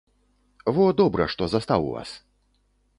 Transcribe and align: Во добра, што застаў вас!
Во 0.77 0.87
добра, 1.03 1.29
што 1.35 1.43
застаў 1.55 1.89
вас! 1.93 2.19